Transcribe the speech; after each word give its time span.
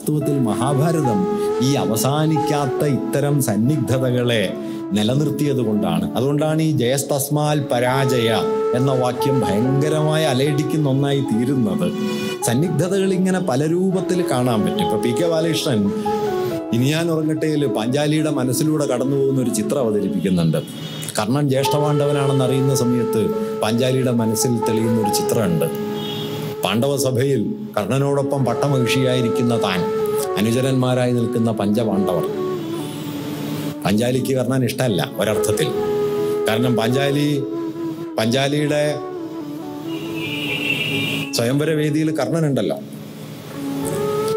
വാസ്തവത്തിൽ 0.00 0.38
മഹാഭാരതം 0.38 1.20
ഈ 1.62 1.74
അവസാനിക്കാത്ത 1.74 2.84
ഇത്തരം 2.86 3.42
സന്നിഗ്ധതകളെ 3.42 4.54
നിലനിർത്തിയത് 4.92 5.56
കൊണ്ടാണ്. 5.56 6.14
അതുകൊണ്ടാണ് 6.16 6.62
ഈ 6.62 6.70
ജയസ്തസ്മാൽ 6.76 7.60
പരാജയ 7.72 8.30
എന്ന 8.74 8.92
വാക്യം 8.92 9.40
ഭയങ്കരമായി 9.40 10.24
അലയടിക്കുന്ന 10.24 10.88
ഒന്നായി 10.88 11.20
തീരുന്നത്. 11.20 11.92
സന്നിഗ്ധതകൾ 12.44 13.12
ഇങ്ങനെ 13.12 13.38
പല 13.38 13.66
രൂപത്തിൽ 13.66 14.24
കാണാൻ 14.30 14.60
പറ്റും. 14.62 14.84
ഇപ്പൊ 14.84 14.98
പി 15.00 15.10
കെ 15.10 15.28
ബാലകൃഷ്ണൻ 15.28 15.92
ഇനി 16.72 16.86
ഞാൻ 16.90 17.10
ഉറങ്ങട്ടയിൽ 17.10 17.66
പാഞ്ചാലിയുടെ 17.66 18.30
മനസ്സിലൂടെ 18.30 18.86
കടന്നു 18.86 19.16
പോകുന്ന 19.16 19.40
ഒരു 19.42 19.50
ചിത്രം 19.50 19.80
അവതരിപ്പിക്കുന്നുണ്ട്. 19.80 20.62
കർണൻ 21.18 21.48
ജ്യേഷ്ഠപാണ്ഡവനാണെന്ന് 21.48 22.44
അറിയുന്ന 22.44 22.74
സമയത്ത് 22.74 23.30
പാഞ്ചാലിയുടെ 23.60 24.10
മനസ്സിൽ 24.10 24.58
തെളിയുന്ന 24.58 25.06
ഒരു 25.06 25.14
ചിത്രമുണ്ട്. 25.14 25.64
പാണ്ഡവസഭയിൽ 26.64 27.54
കർണനോടൊപ്പം 27.76 28.44
പട്ടമഹിഷിയായിരിക്കുന്ന 28.44 29.62
താൻ 29.62 29.80
അനുചരന്മാരായി 30.36 31.12
നിൽക്കുന്ന 31.12 31.52
പഞ്ചപാണ്ഡവർ. 31.52 32.22
പഞ്ചാലിക്ക് 33.86 34.36
കർണൻ 34.36 34.64
ഇഷ്ടമല്ല 34.64 35.10
ഒരർത്ഥത്തിൽ. 35.18 35.68
കാരണം 36.48 36.76
പാഞ്ചാലി 36.76 37.42
പഞ്ചാലിയുടെ 38.18 38.94
സ്വയംവര 41.32 41.70
വേദിയിൽ 41.70 42.16
കർണനുണ്ടല്ലോ. 42.16 42.76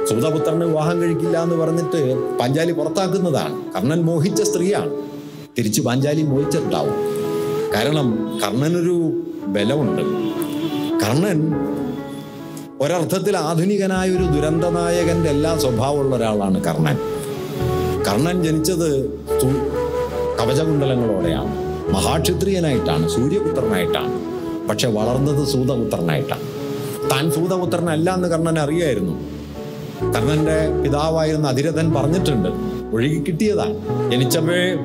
സൂതപുത്രന് 0.09 0.65
വിവാഹം 0.65 1.01
കഴിക്കില്ല 1.01 1.43
എന്ന് 1.43 1.55
പറഞ്ഞിട്ട് 1.55 2.01
പഞ്ചാലി 2.37 2.71
പുറത്താക്കുന്നതാണ്. 2.71 3.73
കർണൻ 3.75 4.01
മോഹിച്ച 4.01 4.41
സ്ത്രീയാണ്. 4.41 5.06
തിരിച്ച് 5.57 5.81
പാഞ്ചാലി 5.81 6.21
മോഹിച്ചിട്ടുണ്ടാവും. 6.21 6.93
കാരണം 7.75 8.39
കർണനൊരു 8.43 9.23
ബലമുണ്ട്. 9.47 10.01
കർണൻ 11.05 11.53
ഒരർത്ഥത്തിൽ 12.81 13.37
ആധുനികനായ 13.37 14.09
ഒരു 14.09 14.23
ദുരന്ത 14.23 14.65
നായകന്റെ 14.65 15.29
എല്ലാ 15.29 15.57
സ്വഭാവമുള്ള 15.57 16.15
ഒരാളാണ് 16.15 16.63
കർണൻ. 16.63 16.97
കർണൻ 18.07 18.43
ജനിച്ചത് 18.43 19.09
കവചകുണ്ടലങ്ങളോടെയാണ്. 20.39 21.53
മഹാക്ഷത്രിയനായിട്ടാണ് 21.93 23.09
സൂര്യപുത്രനായിട്ടാണ്. 23.09 24.13
പക്ഷെ 24.67 24.87
വളർന്നത് 24.87 25.47
സൂതപുത്രനായിട്ടാണ്. 25.47 26.41
താൻ 27.11 27.31
സൂതപുത്രനല്ല 27.31 28.13
എന്ന് 28.15 28.27
കർണൻ 28.27 28.59
അറിയായിരുന്നു 28.59 29.15
കർണന്റെ 30.15 30.57
പിതാവായിരുന്ന 30.83 31.47
അതിരഥൻ 31.47 31.93
പറഞ്ഞിട്ടുണ്ട് 31.93 32.76
ഒഴുകി 32.93 33.23
കിട്ടിയതാണ് 33.27 34.11
ജനിച്ചപ്പോഴേ 34.11 34.75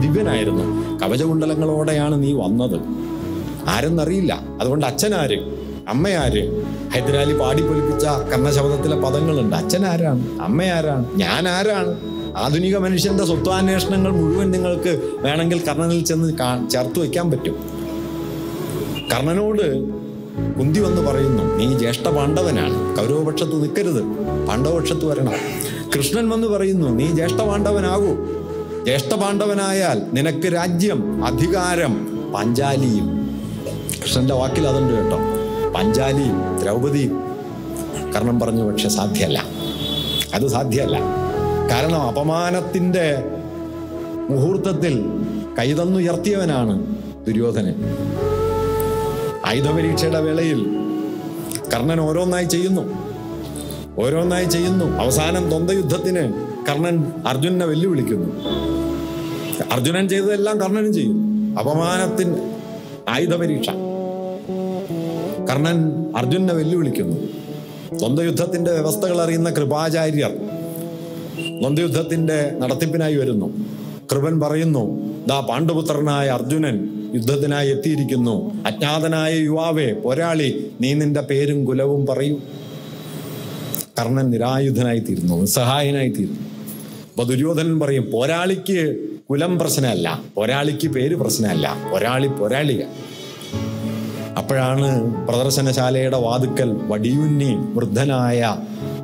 ദിവ്യനായിരുന്നു 0.00 0.64
കവചകുണ്ടലങ്ങളോടെയാണ് 0.98 2.22
നീ 2.22 2.32
വന്നത്. 2.32 2.80
ആരെന്നറിയില്ല. 3.68 4.40
അതുകൊണ്ട് 4.60 4.86
അച്ഛനാര്? 4.86 5.38
അമ്മയാര്? 5.88 6.64
ഹൈദരാലി 6.90 7.38
പാടി 7.38 7.62
പൊലിപ്പിച്ച 7.62 8.04
കർണശബ്ദത്തിലെ 8.04 8.96
പദങ്ങളുണ്ട്. 8.96 9.56
അച്ഛൻ 9.56 9.86
ആരാണ് 9.86 10.40
അമ്മ 10.40 10.62
ആരാണ് 10.62 11.04
ഞാൻ 11.16 11.48
ആരാണ് 11.48 11.98
ആധുനിക 12.36 12.76
മനുഷ്യന്റെ 12.76 13.24
സ്വത്വാന്വേഷണങ്ങൾ 13.24 14.10
മുഴുവൻ 14.10 14.50
നിങ്ങൾക്ക് 14.50 15.12
വേണമെങ്കിൽ 15.20 15.60
കർണനിൽ 15.64 16.04
ചെന്ന് 16.04 16.32
ചേർത്ത് 16.70 17.00
വയ്ക്കാൻ 17.00 17.30
പറ്റും. 17.30 17.56
കർണനോട് 19.12 19.84
കുന്തി 20.58 20.80
വന്ന് 20.80 21.02
പറയുന്നു 21.02 21.56
നീ 21.56 21.78
ജ്യേഷ്ഠ 21.78 22.08
പാണ്ഡവനാണ്. 22.08 22.96
കൗരവപക്ഷത്ത് 22.96 23.62
നിൽക്കരുത്. 23.62 24.02
പാണ്ഡവപക്ഷത്ത് 24.48 25.04
വരണം. 25.04 25.69
കൃഷ്ണൻ 25.96 26.28
വന്ന് 26.28 26.46
പറയുന്നു 26.46 26.88
നീ 26.88 27.06
ജ്യേഷ്ഠ 27.06 27.36
പാണ്ഡവനാകൂ 27.36 28.10
ജ്യേഷ്ഠ 28.84 29.14
പാണ്ഡവനായാൽ 29.14 30.02
നിനക്ക് 30.12 30.52
രാജ്യം 30.54 31.24
അധികാരം 31.24 31.92
പഞ്ചാലിയും. 32.34 33.06
കൃഷ്ണന്റെ 34.02 34.34
വാക്കിൽ 34.34 34.66
അതുണ്ട് 34.66 34.94
കേട്ടോ. 34.94 35.18
പഞ്ചാലിയും 35.70 36.58
ദ്രൗപതിയും 36.62 37.24
കർണം 38.14 38.40
പറഞ്ഞു 38.40 38.62
പക്ഷെ 38.62 38.88
സാധ്യമല്ല 38.88 39.44
അത് 40.34 40.46
സാധ്യമല്ല 40.46 40.98
കാരണം 41.70 42.02
അപമാനത്തിന്റെ 42.02 43.24
മുഹൂർത്തത്തിൽ 44.30 45.04
കൈതന്നുയർത്തിയവനാണ് 45.58 46.74
ദുര്യോധനൻ. 47.26 47.74
ആയുധപരീക്ഷയുടെ 49.46 50.20
വേളയിൽ 50.20 50.60
കർണൻ 51.74 52.00
ഓരോന്നായി 52.00 52.44
ചെയ്യുന്നു. 52.44 53.09
ഓരോന്നായി 54.00 54.44
ചെയ്യുന്നു. 54.44 54.84
അവസാനം 54.84 55.48
ദ്വന്ദ്വയുദ്ധത്തിന് 55.48 56.32
കർണൻ 56.68 57.12
അർജുനനെ 57.26 57.66
വെല്ലുവിളിക്കുന്നു. 57.66 58.28
അർജുനൻ 59.72 60.08
ചെയ്തതെല്ലാം 60.08 60.60
കർണനും 60.60 60.94
ചെയ്യും. 60.94 61.16
അപമാനത്തിന് 61.58 62.34
ആയുധപരീക്ഷ. 63.08 63.70
കർണൻ 65.50 66.04
അർജുനനെ 66.16 66.54
വെല്ലുവിളിക്കുന്നു. 66.54 67.16
ദ്വന്ദ്വയുദ്ധത്തിന്റെ 67.98 68.72
വ്യവസ്ഥകൾ 68.72 69.20
അറിയുന്ന 69.20 69.50
കൃപാചാര്യർ 69.50 70.30
ദ്വന്ദ്വയുദ്ധത്തിന്റെ 71.60 72.52
നടത്തിപ്പിനായി 72.58 73.16
വരുന്നു. 73.16 73.54
കൃപൻ 74.12 74.40
പറയുന്നു 74.40 75.00
ദാ 75.26 75.40
പാണ്ഡുപുത്രനായ 75.40 76.28
അർജുനൻ 76.28 76.88
യുദ്ധത്തിനായി 77.14 77.70
എത്തിയിരിക്കുന്നു. 77.70 78.54
അജ്ഞാതനായ 78.66 79.34
യുവാവേ 79.34 79.92
പോരാളി 79.92 80.70
നീ 80.80 80.94
നിന്റെ 80.94 81.20
പേരും 81.20 81.64
കുലവും 81.64 82.06
പറയൂ. 82.06 82.40
കർണൻ 84.00 84.30
നിരായുധനായി 84.30 84.98
തീരുന്നു 84.98 85.44
സഹായനായി 85.44 86.08
തീരുന്നു. 86.08 86.40
അപ്പൊ 87.10 87.24
ദുര്യോധനൻ 87.24 87.80
പറയും 87.80 88.10
പോരാളിക്ക് 88.12 88.96
കുലം 89.30 89.58
പ്രശ്നമല്ല 89.58 90.20
പോരാളിക്ക് 90.36 90.88
പേര് 90.88 91.14
പ്രശ്നമല്ല 91.14 91.90
പോരാളി 91.92 92.26
പോരാളിക. 92.26 92.82
അപ്പോഴാണ് 94.38 94.88
പ്രദർശനശാലയുടെ 95.26 96.16
വാതുക്കൽ 96.16 96.76
വടിയുന്നി 96.88 97.54
വൃദ്ധനായ 97.74 98.56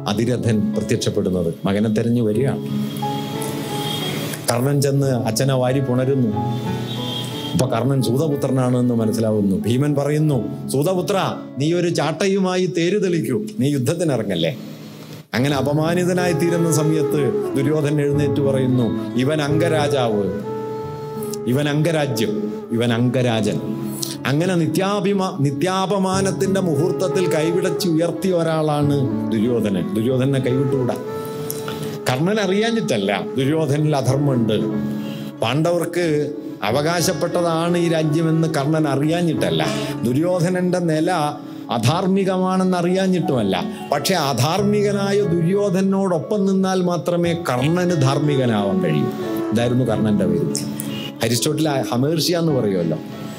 അതിരഥൻ 0.09 0.73
പ്രത്യക്ഷപ്പെടുന്നത്. 0.75 1.55
മകനെ 1.65 1.89
തെരഞ്ഞു 1.89 2.23
വരികയാണ്. 2.23 2.67
കർണൻ 4.51 4.83
ചെന്ന് 4.83 5.07
അച്ഛനെ 5.07 5.55
വാരി 5.55 5.81
പുണരുന്നു. 5.81 6.29
അപ്പൊ 7.53 7.67
കർണൻ 7.67 8.03
സൂതപുത്രനാണ് 8.03 8.77
എന്ന് 8.77 8.95
മനസ്സിലാവുന്നു. 8.95 9.57
ഭീമൻ 9.57 9.95
പറയുന്നു 9.95 10.69
സൂതപുത്ര 10.69 11.37
നീ 11.59 11.73
ഒരു 11.73 11.89
ചാട്ടയുമായി 11.89 12.67
തേര് 12.67 13.03
തെളിക്കൂ 13.05 13.43
നീ 13.61 13.69
യുദ്ധത്തിനിറങ്ങല്ലേ? 13.69 14.59
അങ്ങനെ 15.37 15.57
അപമാനിതനായി 15.57 16.33
തീരുന്ന 16.33 16.73
സമയത്ത് 16.73 17.53
ദുര്യോധൻ 17.57 18.01
എഴുന്നേറ്റ് 18.01 18.41
പറയുന്നു 18.41 19.17
ഇവൻ 19.17 19.43
അംഗരാജാവ്. 19.43 20.41
ഇവൻ 21.47 21.69
അംഗരാജ്യം. 21.69 22.53
ഇവൻ 22.73 22.93
അംഗരാജൻ. 22.93 23.61
അങ്ങനെ 24.27 24.55
നിത്യാഭിമാ 24.55 25.37
നിത്യാപമാനത്തിന്റെ 25.41 26.61
മുഹൂർത്തത്തിൽ 26.61 27.35
കൈവിടച്ച് 27.35 27.89
ഉയർത്തിയ 27.89 28.33
ഒരാളാണ് 28.33 28.97
ദുര്യോധനൻ. 29.33 29.95
ദുര്യോധനെ 29.95 30.41
കൈവിട്ടുകൂടാ 30.41 30.97
കർണൻ 32.11 32.41
അറിയാഞ്ഞിട്ടല്ല 32.41 33.27
ദുര്യോധനിൽ 33.37 33.97
അധർമ്മമുണ്ട്. 33.97 34.57
പാണ്ഡവർക്ക് 35.41 36.35
അവകാശപ്പെട്ടതാണ് 36.63 37.79
ഈ 37.79 37.89
രാജ്യമെന്ന് 37.89 38.49
കർണൻ 38.49 38.89
അറിയാഞ്ഞിട്ടല്ല. 38.89 39.67
ദുര്യോധനന്റെ 40.05 40.79
നില 40.79 41.13
അധാർമികമാണെന്ന് 41.71 42.79
അറിയാഞ്ഞിട്ടുമല്ല 42.79 43.65
പക്ഷെ 43.93 44.15
അധാർമികനായ 44.15 45.21
ദുര്യോധനോടൊപ്പം 45.21 46.47
നിന്നാൽ 46.47 46.83
മാത്രമേ 46.83 47.33
കർണന് 47.49 48.03
ധാർമ്മികനാവാൻ 48.03 48.83
കഴിയൂ. 48.85 49.07
ഇതായിരുന്നു 49.53 49.85
കർണന്റെ 49.85 50.27
പേര് 50.27 50.47
അരിസ്റ്റോട്ടിൽ 51.23 51.69
ഹമേർഷ്യ 51.69 52.37
എന്ന് 52.37 52.53
പറയുമല്ലോ. 52.53 52.99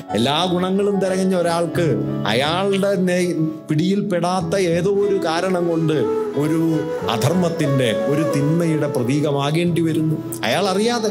എല്ലാ 0.09 0.45
ഗുണങ്ങളും 0.45 0.99
തിരഞ്ഞ 0.99 1.35
ഒരാൾക്ക് 1.35 1.95
അയാളുടെ 2.27 2.95
പിടിയിൽപ്പെടാത്ത 3.69 4.59
ഏതോ 4.59 4.91
ഒരു 4.91 5.25
കാരണം 5.25 5.69
കൊണ്ട് 5.69 5.93
ഒരു 6.37 6.79
അധർമ്മത്തിന്റെ 7.11 7.91
ഒരു 7.91 8.33
തിന്മയുടെ 8.35 8.87
പ്രതീകമാകേണ്ടി 8.87 9.81
വരുന്നു. 9.81 10.15
അയാൾ 10.43 10.65
അറിയാതെ. 10.65 11.09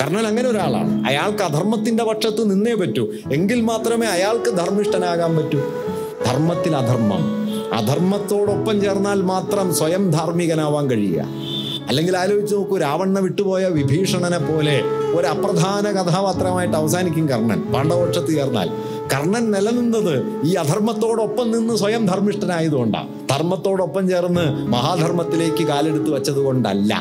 കർണൻ 0.00 0.26
അങ്ങനെ 0.26 0.48
ഒരാളാണ്. 0.48 1.06
അയാൾക്ക് 1.06 1.42
അധർമ്മത്തിന്റെ 1.42 2.04
പക്ഷത്ത് 2.04 2.50
നിന്നേ 2.50 2.74
പറ്റൂ. 2.74 3.12
എങ്കിൽ 3.32 3.60
മാത്രമേ 3.60 4.06
അയാൾക്ക് 4.06 4.58
ധർമ്മിഷ്ഠനാകാൻ 4.58 5.36
പറ്റൂ. 5.36 5.60
ധർമ്മത്തിൽ 6.26 6.76
അധർമ്മം. 6.76 7.22
അധർമ്മത്തോടൊപ്പം 7.72 8.80
ചേർന്നാൽ 8.80 9.22
മാത്രം 9.22 9.74
സ്വയം 9.74 10.10
ധാർമ്മികനാവാൻ 10.10 10.90
കഴിയുക. 10.90 11.20
അല്ലെങ്കിൽ 11.88 12.16
ആലോചിച്ച് 12.16 12.54
നോക്കൂ 12.54 12.76
രാവണ്ണ 12.76 13.18
വിട്ടുപോയ 13.18 13.66
വിഭീഷണനെ 13.66 14.38
പോലെ 14.38 14.76
ഒരു 15.14 15.26
അപ്രധാന 15.26 15.90
കഥാപാത്രമായിട്ട് 15.90 16.76
അവസാനിക്കും 16.76 17.28
കർണൻ 17.28 17.60
പാണ്ഡവപക്ഷത്ത് 17.74 18.32
ചേർന്നാൽ. 18.38 18.68
കർണൻ 19.12 19.50
നിലനിന്നത് 19.50 20.14
ഈ 20.48 20.54
അധർമ്മത്തോടൊപ്പം 20.54 21.50
നിന്ന് 21.50 21.74
സ്വയം 21.76 22.06
ധർമ്മിഷ്ഠനായതുകൊണ്ടാണ് 22.06 23.08
ധർമ്മത്തോടൊപ്പം 23.30 24.08
ചേർന്ന് 24.08 24.44
മഹാധർമ്മത്തിലേക്ക് 24.68 25.66
കാലെടുത്ത് 25.66 26.10
വെച്ചത് 26.10 26.38
കൊണ്ടല്ല 26.38 26.92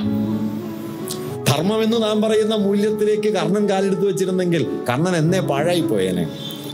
ധർമ്മം 1.47 1.83
എന്ന് 1.83 2.03
നാം 2.03 2.21
പറയുന്ന 2.21 2.55
മൂല്യത്തിലേക്ക് 2.55 3.29
കർണൻ 3.35 3.69
കാലെടുത്ത് 3.69 4.05
വെച്ചിരുന്നെങ്കിൽ 4.05 4.63
കർണൻ 4.89 5.15
എന്നേ 5.15 5.39
പാഴായി 5.39 5.81
പോയേനെ 5.81 6.25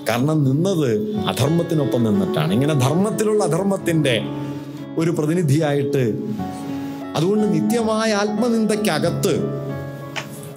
കർണൻ 0.10 0.44
നിന്നത് 0.44 1.16
അധർമ്മത്തിനൊപ്പം 1.16 2.04
നിന്നിട്ടാണ്. 2.04 2.54
ഇങ്ങനെ 2.54 2.74
ധർമ്മത്തിലുള്ള 2.74 3.44
അധർമ്മത്തിന്റെ 3.44 4.22
ഒരു 4.98 5.12
പ്രതിനിധിയായിട്ട് 5.12 6.20
അതുകൊണ്ട് 7.16 7.54
നിത്യമായ 7.54 8.14
ആത്മനിന്ദയ്ക്കകത്ത് 8.14 9.64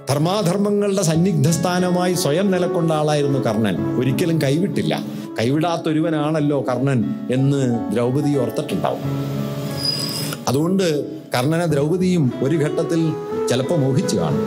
ധർമാധർമ്മങ്ങളുടെ 0.08 1.02
സന്നിഗ്ധ 1.02 1.50
സ്ഥാനമായി 1.50 2.14
സ്വയം 2.14 2.50
നിലക്കൊണ്ട 2.50 2.92
ആളായിരുന്നു 2.92 3.38
കർണൻ. 3.38 3.98
ഒരിക്കലും 4.00 4.42
കൈവിട്ടില്ല. 4.42 5.02
കൈവിടാത്തൊരുവനാണല്ലോ 5.40 6.64
കർണൻ 6.68 7.14
എന്ന് 7.30 7.92
ദ്രൗപദി 7.92 8.38
ഓർത്തിട്ടുണ്ടാവും. 8.38 9.00
അതുകൊണ്ട് 10.48 11.06
കർണനെ 11.34 11.66
ദ്രൗപദിയും 11.66 12.32
ഒരു 12.42 12.56
ഘട്ടത്തിൽ 12.56 13.12
ചിലപ്പോൾ 13.48 13.78
മോഹിച്ചു 13.78 14.16
കാണും. 14.16 14.46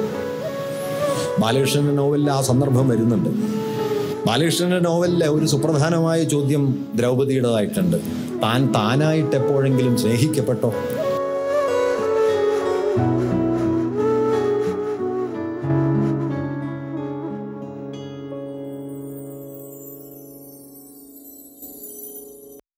ബാലകൃഷ്ണന്റെ 1.39 1.93
നോവലിൽ 1.93 2.31
ആ 2.31 2.41
സന്ദർഭം 2.41 2.89
വരുന്നുണ്ട്. 2.89 3.29
ബാലകൃഷ്ണന്റെ 4.29 4.79
നോവലിലെ 4.79 5.27
ഒരു 5.27 5.45
സുപ്രധാനമായ 5.45 6.23
ചോദ്യം 6.23 6.63
ദ്രൗപതിയുടേതായിട്ടുണ്ട്. 6.95 7.97
താൻ 8.43 8.73
താനായിട്ട് 8.73 9.35
എപ്പോഴെങ്കിലും 9.35 9.97
സ്നേഹിക്കപ്പെട്ടോ? 9.97 10.73